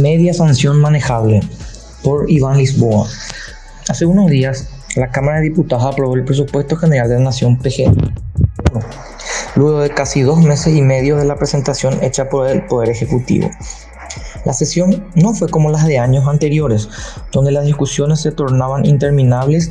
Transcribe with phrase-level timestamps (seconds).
[0.00, 1.40] Media sanción manejable
[2.02, 3.08] por Iván Lisboa.
[3.88, 7.94] Hace unos días, la Cámara de Diputados aprobó el presupuesto general de la Nación PG.
[9.54, 13.50] Luego de casi dos meses y medio de la presentación hecha por el Poder Ejecutivo.
[14.44, 16.90] La sesión no fue como las de años anteriores,
[17.32, 19.70] donde las discusiones se tornaban interminables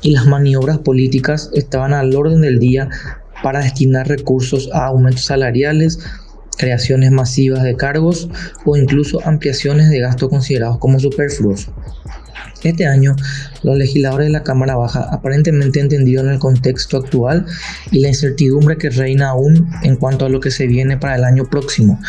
[0.00, 2.88] y las maniobras políticas estaban al orden del día
[3.42, 5.98] para destinar recursos a aumentos salariales,
[6.56, 8.28] creaciones masivas de cargos
[8.64, 11.68] o incluso ampliaciones de gasto considerados como superfluos.
[12.62, 13.14] Este año,
[13.62, 17.46] los legisladores de la Cámara Baja aparentemente entendieron el contexto actual
[17.90, 21.24] y la incertidumbre que reina aún en cuanto a lo que se viene para el
[21.24, 22.00] año próximo,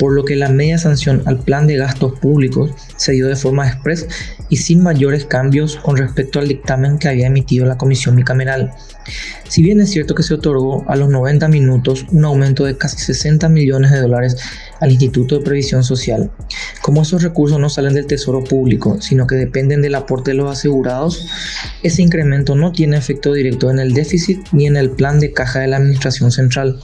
[0.00, 3.68] por lo que la media sanción al plan de gastos públicos se dio de forma
[3.68, 4.08] express
[4.48, 8.72] y sin mayores cambios con respecto al dictamen que había emitido la comisión bicameral.
[9.48, 12.96] Si bien es cierto que se otorgó a los 90 minutos un aumento de casi
[12.96, 14.36] 60 millones de dólares
[14.80, 16.30] al Instituto de Previsión Social,
[16.80, 20.50] como esos recursos no salen del Tesoro Público, sino que dependen del aporte de los
[20.50, 21.26] asegurados,
[21.82, 25.60] ese incremento no tiene efecto directo en el déficit ni en el plan de caja
[25.60, 26.80] de la Administración Central.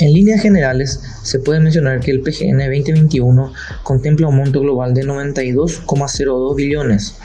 [0.00, 5.04] En líneas generales, se puede mencionar que el PGN 2021 contempla un monto global de
[5.04, 7.16] 92,02 billones,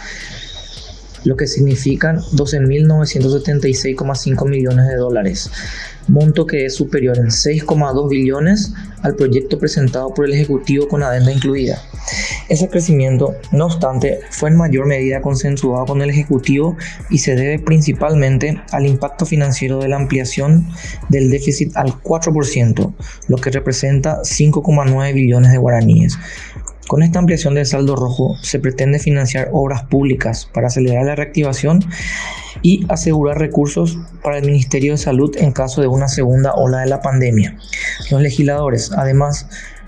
[1.23, 5.49] lo que significan 12.976,5 millones de dólares,
[6.09, 8.73] monto que es superior en 6,2 billones
[9.03, 11.81] al proyecto presentado por el Ejecutivo con adenda incluida.
[12.47, 16.77] Ese crecimiento, no obstante, fue en mayor medida consensuado con el Ejecutivo
[17.09, 20.67] y se debe principalmente al impacto financiero de la ampliación
[21.09, 22.93] del déficit al 4%,
[23.27, 26.19] lo que representa 5,9 billones de guaraníes.
[26.87, 31.83] Con esta ampliación del saldo rojo se pretende financiar obras públicas para acelerar la reactivación
[32.61, 36.85] y asegurar recursos para el Ministerio de Salud en caso de una segunda ola de
[36.85, 37.57] la pandemia.
[38.11, 39.47] Los legisladores, además,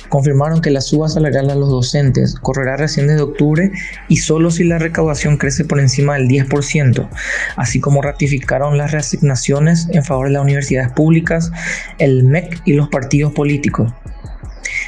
[0.09, 3.71] confirmaron que la suba salarial a los docentes correrá recién desde octubre
[4.07, 7.07] y solo si la recaudación crece por encima del 10%,
[7.55, 11.51] así como ratificaron las reasignaciones en favor de las universidades públicas,
[11.97, 13.91] el MEC y los partidos políticos.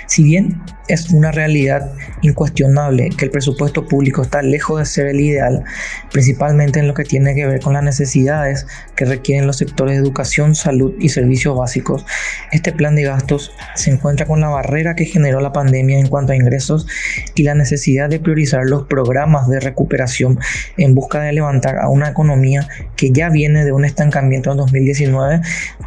[0.08, 5.22] Si bien es una realidad incuestionable que el presupuesto público está lejos de ser el
[5.22, 5.64] ideal,
[6.12, 10.02] principalmente en lo que tiene que ver con las necesidades que requieren los sectores de
[10.02, 12.06] educación, salud y servicios básicos.
[12.52, 16.34] Este plan de gastos se encuentra con la barrera que generó la pandemia en cuanto
[16.34, 16.88] a ingresos
[17.36, 20.40] y la necesidad de priorizar los programas de recuperación
[20.78, 25.42] en busca de levantar a una economía que ya viene de un estancamiento en 2019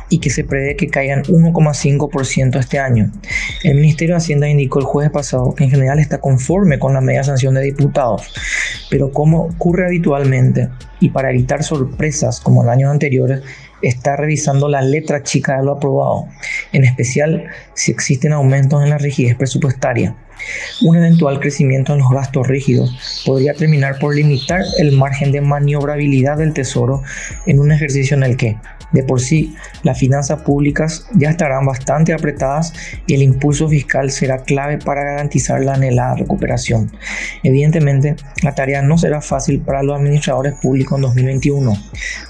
[0.09, 3.11] y que se prevé que caigan 1,5% este año.
[3.65, 7.01] El Ministerio de Hacienda indicó el jueves pasado que en general está conforme con la
[7.01, 8.31] media sanción de diputados,
[8.91, 10.69] pero como ocurre habitualmente
[11.01, 13.41] y para evitar sorpresas como en años anteriores,
[13.81, 16.27] está revisando la letra chica de lo aprobado,
[16.73, 20.15] en especial si existen aumentos en la rigidez presupuestaria.
[20.83, 26.39] Un eventual crecimiento en los gastos rígidos podría terminar por limitar el margen de maniobrabilidad
[26.39, 27.03] del Tesoro
[27.47, 28.57] en un ejercicio en el que,
[28.93, 32.73] de por sí, las finanzas públicas ya estarán bastante apretadas
[33.07, 36.91] y el impulso fiscal será clave para garantizar la anhelada recuperación.
[37.43, 41.73] Evidentemente, la tarea no será fácil para los administradores públicos en 2021.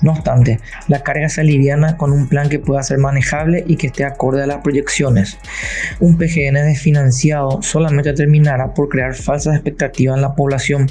[0.03, 3.89] No obstante, la carga se aliviana con un plan que pueda ser manejable y que
[3.89, 5.39] esté acorde a las proyecciones.
[6.01, 10.87] Un PGN desfinanciado solamente terminará por crear falsas expectativas en la población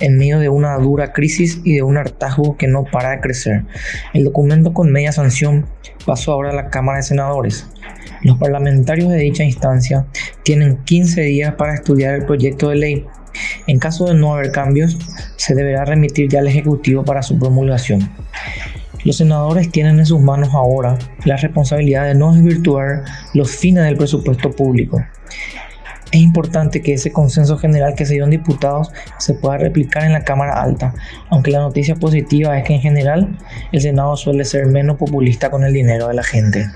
[0.00, 3.64] en medio de una dura crisis y de un hartazgo que no para de crecer.
[4.14, 5.66] El documento con media sanción
[6.06, 7.66] pasó ahora a la Cámara de Senadores.
[8.22, 10.06] Los parlamentarios de dicha instancia
[10.42, 13.06] tienen 15 días para estudiar el proyecto de ley.
[13.66, 14.98] En caso de no haber cambios,
[15.36, 18.10] se deberá remitir ya al Ejecutivo para su promulgación.
[19.04, 23.04] Los senadores tienen en sus manos ahora la responsabilidad de no desvirtuar
[23.34, 25.02] los fines del presupuesto público.
[26.10, 30.12] Es importante que ese consenso general que se dio en diputados se pueda replicar en
[30.12, 30.94] la Cámara Alta,
[31.28, 33.38] aunque la noticia positiva es que en general
[33.72, 36.66] el Senado suele ser menos populista con el dinero de la gente.